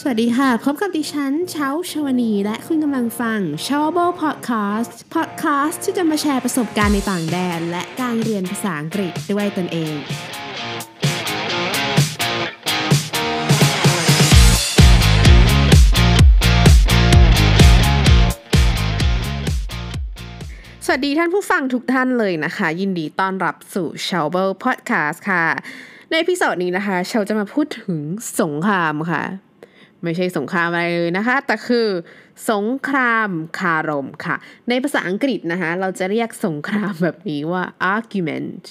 [0.00, 9.96] สวัสดีค่ะ พบกับดิฉันเช้าชวนี และคุณกำลังฟัง s h o w b l e Podcast Podcast ที่จะมาแชร์ประสบการณ์ในต่างแดน และการเรียนภาษาอังกฤษด้วยตนเอง
[20.84, 25.46] สวัสดีท่านผู้ฟังทุกท่านเลยนะคะ ยินดีต้อนรับสู่ s h o w b l e Podcast ค่ะ
[26.10, 27.98] ในพิโซดนี้นะคะเชาจะมาพูดถึง
[28.40, 29.24] สงครามค่ะ
[30.04, 31.88] ไม่ใช่สงครามอะไรเลยนะคะ แต่คือ
[32.50, 34.36] สงครามคารมค่ะ
[34.68, 37.62] ในภาษาอังกฤษนะคะ เราจะเรียกสงครามแบบนี้ว่า
[37.94, 38.64] argument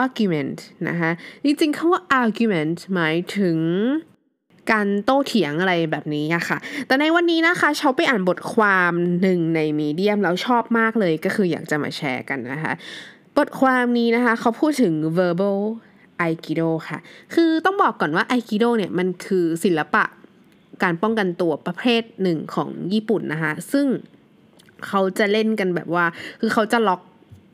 [0.00, 1.10] argument นะคะ
[1.44, 3.58] จริงๆคำว่า argument หมายถึง
[4.72, 12.72] การโต้เถียงอะไรแบบนี้อะค่ะ แต่ในวันนี้นะคะเชาไปอ่านบทความหนึ่งในมีเดียมแล้วชอบมากเลยก็คืออยากจะมาแชร์กันนะคะ
[13.36, 15.60] บทความนี้นะคะเขาพูดถึง verbal
[16.24, 16.98] aikido ค่ะ
[17.34, 20.04] คือต้องบอกก่อนว่า aikido เนี่ยมันคือศิลปะ
[20.82, 23.86] การป้องกันตัวประเภทหนึ่งของญี่ปุ่นนะคะซึ่ง
[24.86, 26.04] เขาจะเล่นกันแบบว่า
[26.40, 27.02] คือเขาจะล็อก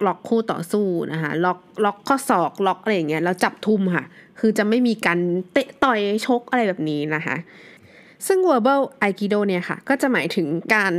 [0.07, 4.05] ล็อกคู่ต่อสู้นะคะล็อกล็อกข้อศอกล็อกอะไรอย่างเงี้ยแล้วจับทุ่มค่ะ
[4.41, 5.19] คือจะไม่มีการ
[5.53, 7.37] เตะต่อยชกอะไรแบบนี้นะคะ
[8.27, 10.93] ซึ่ง verbal aikido เนี่ยค่ะ ก็จะหมายถึงการ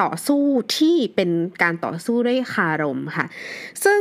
[0.00, 0.42] ต่อสู้
[0.76, 1.30] ที่เป็น
[1.62, 3.26] การต่อสู้ด้วยคารมค่ะ
[3.84, 4.00] ซึ่ง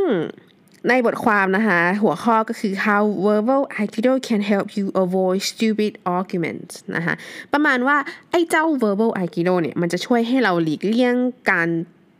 [0.89, 7.13] ในบทความนะคะ หัวข้อก็คือ how verbal aikido can help you avoid stupid arguments นะคะ
[7.53, 7.97] ประมาณว่า
[8.31, 11.15] ไอ้เจ้า verbal aikido เนี่ยมันจะช่วยให้เราหลีกเลี่ยง
[11.51, 11.69] การ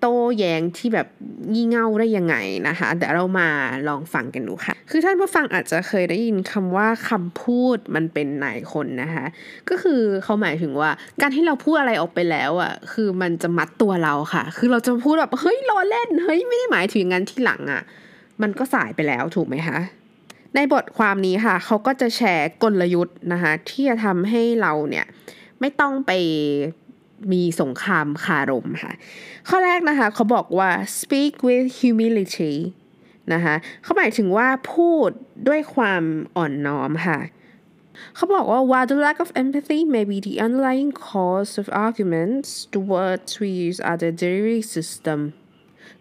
[0.02, 1.08] โต้แย้งที่แบบ
[1.54, 2.36] งี่เง่าได้ยังไง
[2.68, 3.50] นะคะเดี๋ยวเรามา
[3.88, 9.26] ลองฟังกันดูค่ะ คือท่านผู้ฟังอาจจะเคยได้ยินคำว่าคำพูดมันเป็นนายคนนะคะ
[9.70, 10.90] ก็คือเขาหมายถึงว่า
[11.22, 17.84] การที่เราพูดอะไรออกไปแล้วอะ คือมันจะมัดตัวเราค่ะ คือเราจะพูดแบบเฮ้ยล้อเล่น เฮ้ยไม่ได้หมายถึงงั้นที่หลังอะ
[18.42, 19.80] มันก็สายไปแล้วถูกไหมคะ
[20.56, 25.06] ในบทความนี้ค่ะเขาก็จะแชร์กลยุทธ์นะคะที่จะทำให้เราเนี่ย
[25.60, 26.12] ไม่ต้องไป
[27.32, 28.94] มีสงครามคารมค่ะ
[29.50, 30.70] ข้อแรกนะคะเขาบอกว่า
[31.00, 32.54] speak with humility
[33.34, 35.10] นะคะเขาหมายถึงว่าพูด
[35.48, 36.04] ด้วยความ
[36.38, 37.20] อ่อนน้อมค่ะ
[38.16, 43.30] เขาบอกว่า while the lack of empathy may be the underlying cause of arguments the words
[43.42, 45.20] we use are the delivery system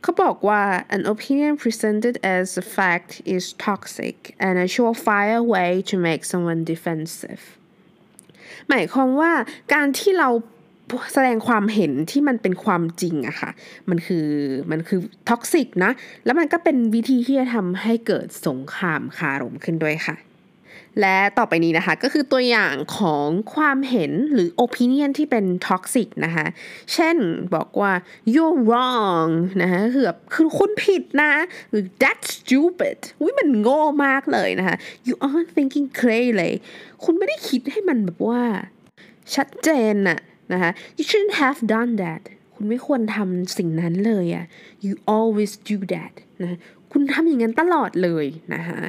[0.03, 0.63] เขาบอกว่า
[0.97, 6.61] an opinion presented as a fact is toxic and a surefire way to make someone
[6.73, 7.43] defensive
[8.69, 9.33] หมายความว่า
[9.75, 10.31] การที่เรา
[11.13, 13.51] แสดงความเห็นที่มันเป็นความจริงอะค่ะ
[13.91, 14.27] มันคือ
[14.71, 15.93] มันคือท็อกซิกนะ
[16.25, 20.17] แล้วมันก็เป็นวิธีที่จะทำให้เกิดสงครามคารมขึ้นด้วยค่ะ
[21.01, 26.47] และต่อไปนี้นะคะ ก็คือตัวอย่างของความเห็นหรือ opinion ที่เป็น toxic นะคะ
[26.93, 27.17] เช่น
[27.55, 27.93] บอกว่า
[28.35, 29.31] you're wrong
[29.63, 31.33] นะคะคือแบบคือคุณผิดนะ
[31.71, 36.53] หรือ that's stupid อุ้ยมันโง่มากเลยนะคะ you aren't thinking clearly
[37.05, 38.43] คุณไม่ได้คิดให้มันแบบว่า
[39.35, 40.19] ชัดเจนน่ะ
[40.53, 42.23] นะคะ you shouldn't have done that
[42.55, 44.45] คุณไม่ควรทำสิ่งนั้นเลยอะ
[44.85, 46.13] you always do that
[46.43, 46.59] นะ
[46.97, 48.81] คุณทำอย่างนั้นตลอดเลยนะคะ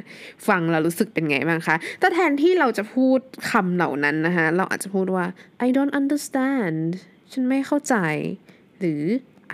[0.48, 3.20] ฟังเรารู้สึกเป็นไงบ้างคะแต่แทนที่เราจะพูด
[3.52, 5.26] คำเหล่านั้นนะคะเราอาจจะพูดว่า
[5.66, 6.86] I don't understand
[7.32, 7.96] ฉันไม่เข้าใจ
[8.80, 9.02] หรือ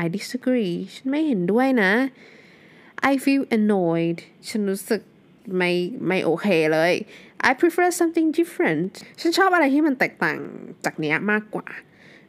[0.04, 1.92] I disagree ฉันไม่เห็นด้วยนะ
[3.12, 4.20] I feel annoyed
[4.50, 5.02] ฉันรู้สึก
[5.58, 5.72] ไม่
[6.08, 6.94] ไม่โอเคเลย
[7.50, 8.92] I prefer something different
[9.22, 10.38] ฉันชอบอะไรที่มันแตกต่าง
[10.86, 11.68] จากเนี้ยมากกว่า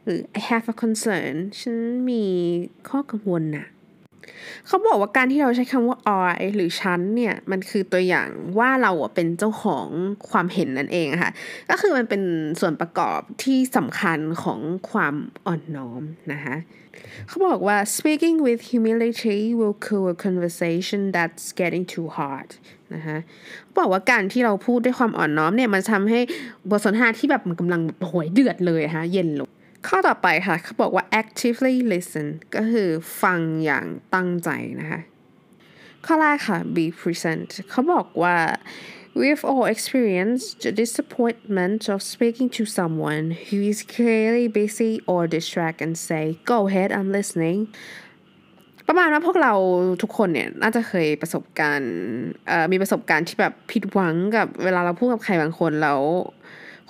[0.03, 1.75] หรือ I have a concern ฉัน
[2.09, 2.23] มี
[2.89, 3.67] ข้อกังวลน่ะ
[4.67, 5.97] เขาบอกว่าการที่เราใช้คำว่า
[6.39, 8.27] I หรือฉันเนี่ย มันคือตัวอย่าง
[8.59, 9.87] ว่าเราเป็นเจ้าของ
[10.29, 11.31] ความเห็นนั่นเองค่ะ
[11.69, 12.21] ก็คือมันเป็น
[12.59, 14.59] ส่วนประกอบที่สำคัญของ
[14.91, 16.01] ความอ่อนน้อม
[16.33, 16.55] นะคะ
[17.27, 22.49] เขาบอกว่า speaking with humility will cool a conversation that's getting too hard
[22.93, 23.17] นะคะ
[23.77, 26.19] บอกว่าการที่เราพูดด้วยความอ่อนน้อมเนี่ย มันทำให้
[26.69, 29.49] บทสนทนาที่แบบมันกำลังโหยเดือดเลยค่ะเย็นลง
[29.87, 32.89] ข้อต่อไปค่ะเขาบอกว่า actively listen ก็คือ
[33.21, 34.49] ฟังอย่างตั้งใจ
[34.81, 35.01] นะคะ
[36.05, 38.37] ข้อแรกค่ะ be present เขาบอกว่า
[39.21, 45.83] We've all experienced the disappointment of speaking to someone who is clearly busy or distracted
[45.87, 47.59] and say, Go ahead, I'm listening.
[48.87, 49.53] ประมาณว่าพวกเรา
[50.01, 51.93] ทุกคนเนี่ยน่าจะเคยประสบการณ์
[52.71, 56.01] มีประสบการณ์ที่แบบผิดหวังกับเวลาเราพูดกับใครบางคนแล้ว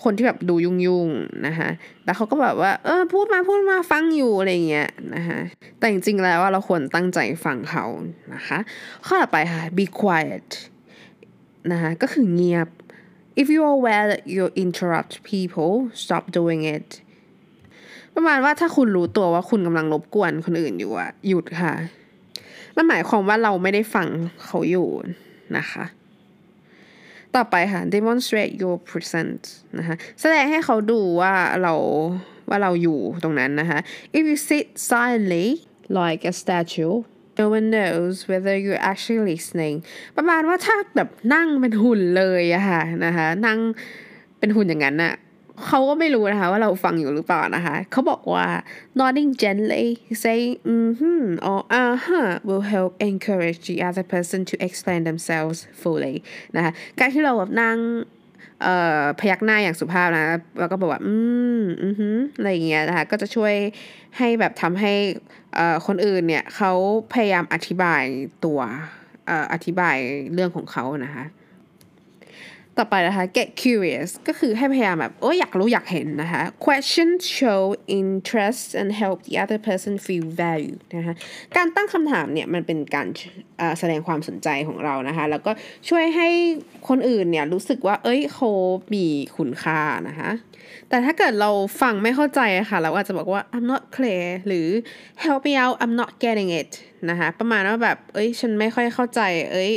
[0.03, 0.73] คนที่แบบดูยุ่
[1.07, 1.69] งๆนะคะ
[2.05, 5.39] แล้วเขาก็แบบว่า เออพูดมาพูดมาฟังอยู่อะไรเงี้ยนะคะ
[5.79, 7.85] แต่จริงๆแล้วว่าเราควรตั้งใจฟังเขา
[8.33, 8.57] นะคะ
[9.05, 10.47] ข้อต่อไปค่ะ be quiet
[11.71, 12.67] นะคะก็คือเงียบ
[13.41, 15.73] if you are aware that you interrupt people
[16.03, 16.87] stop doing it
[18.15, 21.73] ประมาณว่าถ้าคุณรู้ตัวว่าคุณกำลังรบกวนคนอื่นอยู่อะหยุดค่ะ
[22.75, 24.07] มันหมายความว่าเราไม่ได้ฟัง
[24.45, 24.87] เขาอยู่
[25.57, 25.83] นะคะ
[27.35, 29.45] ต่อไปค่ะ demonstrate your presence
[29.77, 31.74] นะคะแสดงให้เขาดูว่าเรา
[32.50, 33.80] ว่าเราอยู่ตรงนั้นนะคะ
[34.18, 35.47] if you sit silently
[36.00, 36.95] like a statue
[37.39, 39.75] no one knows whether you're actually listening
[40.18, 43.59] ประมาณว่าถ้าแบบนั่งเป็นหุ่นเลยอะค่ะนะคะนั่ง
[44.39, 45.13] เป็นหุ่นอย่างนั้นอะ
[45.67, 48.47] เขาก็ไม่รู้นะคะ ว่าเราฟังอยู่หรือเปล่านะคะ เขาบอกว่า
[49.00, 49.85] nodding gently
[50.23, 56.15] saying mm-hmm or uh-huh will help encourage the other person to explain themselves fully
[56.55, 57.77] นะคะการที่เราแบบนั่ง
[58.63, 60.25] เอ่อพยักหน้าอย่างสุภาพนะ
[60.59, 61.15] แล้วก็บอกว่า อื
[61.59, 63.53] ม อือฮึอะไรอย่างเงี้ยนะคะ ก็จะช่วย
[64.17, 64.94] ให้แบบทำให้
[65.55, 66.71] เอ่อคนอื่นเนี่ยเขา
[67.13, 68.03] พยายามอธิบาย
[68.45, 68.59] ตัว
[69.27, 69.97] เอ่ออธิบาย
[70.33, 71.25] เรื่องของเขานะคะ
[72.77, 77.61] ต่อไปนะคะ get curious ก็คือให้พยายามแบบโอ้ยอยากรู้อยากเห็นนะคะ question show
[77.99, 81.13] interest and help the other person feel valued นะคะ
[81.57, 83.07] การตั้งคำถามเนี่ยมันเป็นการ
[83.79, 85.51] แสดงความสนใจของเรานะคะ แล้วก็
[85.89, 86.29] ช่วยให้
[86.89, 88.49] คนอื่นเนี่ยรู้สึกว่า เอ้ยเขา
[88.93, 89.05] มี
[89.37, 90.31] คุณค่านะคะ
[90.89, 94.67] แต่ถ้าเกิดเราฟังไม่เข้าใจค่ะ เราอาจจะบอกว่า I'm not clear หรือ
[95.25, 96.71] help me out I'm not getting it
[97.09, 99.21] นะคะประมาณว่าแบบเอ้ยฉันไม่ค่อยเข้าใจ
[99.51, 99.71] เอ้ย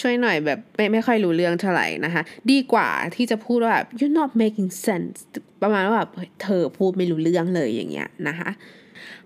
[0.00, 5.18] ช่วยหน่อยแบบไม่ไม่ค่อยรู้เรื่องเท่าไหร่นะคะดีกว่าที่จะพูดว่าแบบ you're not making sense
[5.62, 6.10] ประมาณว่าแบบ
[6.42, 8.50] เธอพูดไม่รู้เรื่องเลยอย่างเงี้ยนะคะ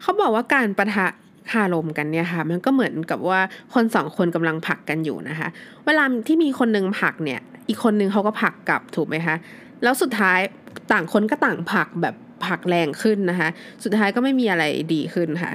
[0.00, 1.06] เขาบอกว่าการประทะ
[1.50, 3.40] คารมกันเนี่ยค่ะมันก็เหมือนกับว่า
[3.74, 5.48] คนสองคนกำลังผลักกันอยู่นะคะ
[5.86, 9.36] เวลาที่มีคนนึงผลักเนี่ย อีกคนนึงเขาก็ผลักกลับถูกไหมคะ
[9.82, 10.38] แล้วสุดท้าย
[10.92, 12.14] ต่างคนก็ต่างผลักแบบ
[12.46, 13.48] ผลักแรงขึ้นนะคะ
[13.84, 14.64] สุดท้ายก็ไม่มีอะไร
[14.94, 15.52] ดีขึ้นค่ะ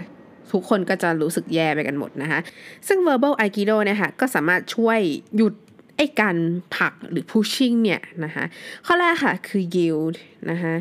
[0.52, 2.40] ทุกคนก็จะรู้สึกแย่ไปกันหมดนะคะ
[2.88, 5.00] ซึ่ง verbal aikido เนี่ยค่ะก็สามารถช่วย
[5.36, 5.54] หยุด
[5.98, 6.38] ไอ้การ
[6.76, 8.44] ผลักหรือ pushing เนี่ยนะคะ
[8.86, 10.16] ข้อแรกค่ะคือ yield
[10.52, 10.74] นะคะ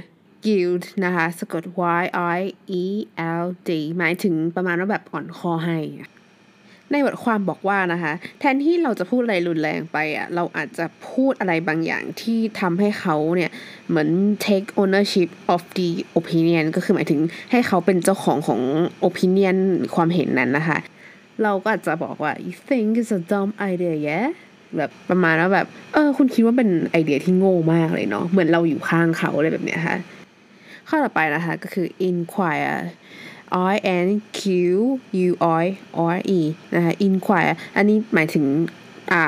[0.46, 1.64] yield นะคะสะกด
[2.00, 2.04] y
[2.38, 2.40] i
[2.82, 2.84] e
[3.42, 5.78] l d หมายถึงประมาณว่าแบบอ่อนคอให้
[6.92, 13.50] ในบทความบอกว่านะคะ แทนที่เราจะพูดอะไรรุนแรงไปอะเราอาจจะพูดอะไรบางอย่างที่ทำให้เขาเนี่ย
[13.88, 14.08] เหมือน
[14.46, 17.20] take ownership of the opinion ก็คือหมายถึง
[17.50, 18.60] ให้เขาเป็นเจ้าของของ
[19.08, 19.56] opinion
[19.94, 20.78] ความเห็นนั้นนะคะ
[21.42, 24.26] เราก็อาจจะบอกว่า you think it's a dumb idea yeah
[24.76, 29.96] แบบประมาณว่าแบบ เออ คุณคิดว่าเป็นไอเดียที่โง่มากเลยเนาะเหมือนเราอยู่ข้างเขาอะไรแบบเนี้ยค่ะ
[30.88, 32.78] ข้อต่อไปนะคะก็คือ inquire
[33.72, 33.74] I
[34.04, 34.08] N
[34.38, 34.42] Q
[35.26, 35.30] U
[35.62, 35.64] I
[36.14, 36.40] R E
[36.74, 38.44] นะคะ inquire อันนี้หมายถึง
[39.12, 39.22] อ่า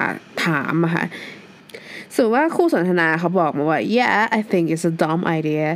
[0.44, 1.05] ถามอะค่ะ
[2.14, 5.67] ส่วนว่าคู่สนทนาเขาบอกมาว่า yeah I think it's a dumb idea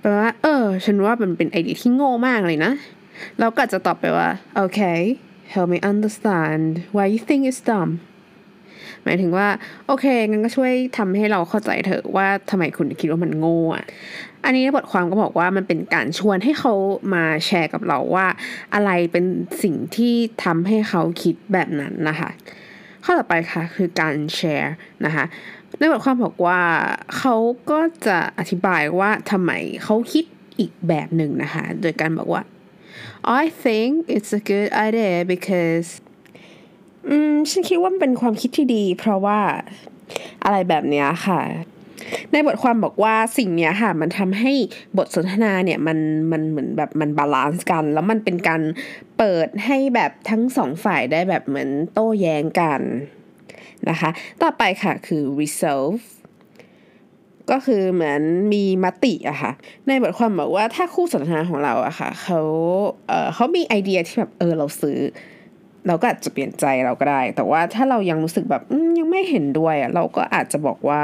[0.00, 2.72] แปลว่า เออ ฉันว่ามันเป็นไอเดียที่โง่มากเลยนะ
[3.38, 4.28] เราก็จะตอบไปว่า
[4.62, 5.00] okay
[5.52, 6.64] help me understand
[6.94, 7.90] why you think it's dumb
[9.06, 9.48] หมายถึงว่า
[9.86, 13.84] โอเคงั้นก็ช่วยทำให้เราเข้าใจเถอะว่าทำไมคุณคิดว่ามันโง่อะ
[14.44, 16.72] อันนี้บทความก็บอกว่ามันเป็นการชวนให้เขา
[17.14, 18.26] มาแชร์กับเราว่า
[18.74, 19.24] อะไรเป็น
[19.62, 20.14] สิ่งที่
[20.44, 22.30] ทำให้เขาคิดแบบนั้นนะคะ
[23.04, 24.74] ข้อต่อไปค่ะคือการแชร์
[25.04, 25.24] นะคะ
[25.78, 26.60] ในบทความบอกว่า
[27.18, 27.34] เขา
[27.70, 29.52] ก็จะอธิบายว่าทำไม
[29.84, 30.24] เขาคิด
[30.58, 32.42] อีกแบบหนึ่งนะคะ โดยการบอกว่า
[33.42, 35.88] I think it's a good idea because
[37.08, 39.38] อืมฉันคิดว่ามันเป็นความคิดที่ดี เพราะว่า
[40.44, 41.40] อะไรแบบเนี้ยค่ะ
[42.32, 44.52] ในบทความบอกว่าสิ่งเนี้ยค่ะ มันทำให้
[44.98, 45.98] บทสนทนาเนี่ยมัน
[46.32, 48.62] มันเหมือนแบบมัน balance กัน แล้วมันเป็นการ
[49.18, 52.80] เปิดให้แบบทั้งสองฝ่ายได้แบบเหมือนโต้แย้งกัน
[53.90, 54.10] นะคะ
[54.42, 56.02] ต่อไปค่ะคือ resolve
[57.50, 58.22] ก็คือเหมือน
[58.52, 59.52] มีมติอะค่ะ
[59.86, 62.40] ในบทความบอกว่าถ้าคู่สนทนาของเราอะค่ะเขา
[63.08, 64.98] เออเขามีไอเดียที่แบบเออเราซื้อ
[65.86, 68.62] เราก็อาจจะเปลี่ยนใจเราก็ได้ แต่ว่าถ้าเรายังรู้สึกแบบ
[68.98, 71.02] ยังไม่เห็นด้วยอะเราก็อาจจะบอกว่า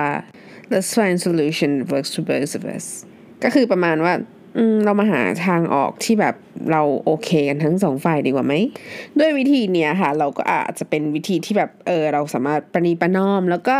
[0.73, 2.87] let's find solution works for both of us
[3.45, 4.15] ก็คือประมาณว่า
[4.85, 6.35] เรามาหาทางออกที่แบบ
[6.71, 8.55] เราโอเคกันทั้งสองฝ่ายดีกว่าไหม
[9.19, 13.77] ด้วยวิธีเนี้ยค่ะ เราก็อาจจะเป็นวิธีที่แบบเออเราสามารถประนีประนอมแล้วก็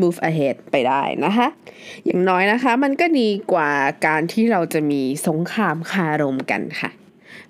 [0.00, 1.48] move ahead ไปได้นะคะ
[2.04, 3.70] อย่างน้อยนะคะ มันก็ดีกว่า
[4.06, 6.90] การที่เราจะมีสงครามคารมกันค่ะ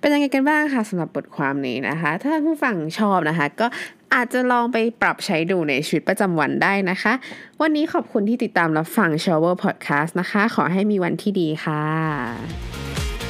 [0.01, 3.67] เป็นยังไงกันบ้างคะสำหรับบทความนี้นะคะ ถ้าผู้ฟังชอบนะคะ ก็
[4.15, 7.13] อาจจะลองไปปรับใช้ดูในชีวิตประจำวันได้นะคะ
[7.61, 11.83] วันนี้ขอบคุณที่ติดตามรับฟัง Shower Podcast นะคะ ขอให้มีวันที่ดีค่ะ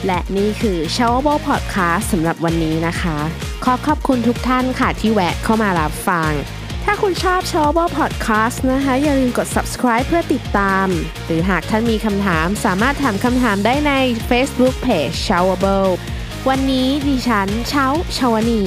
[0.06, 3.18] และนี่คือ Shower Podcast สำหรับวันนี้นะคะ
[3.64, 6.32] ขอขอบคุณทุกท่านค่ะที่แวะเข้ามารับฟัง
[6.84, 10.86] ถ้าคุณชอบ Shower Podcast นะคะ อย่าลืมกด subscribe เพื่อติดตาม
[11.26, 13.92] หรือหากท่านมีคำถามสามารถถามคำถามได้ใน
[14.30, 15.90] Facebook Page Showerable
[16.48, 17.86] วันนี้ดิฉันเช้า
[18.16, 18.60] ชาวนี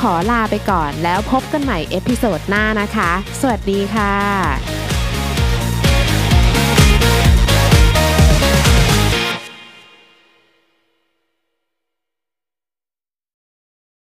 [0.00, 3.10] ขอลาไปก่อนแล้วพบกันใหม่ episode หน้านะคะ
[3.40, 4.83] สวัสดีค่ะ